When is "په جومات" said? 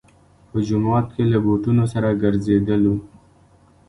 0.49-1.07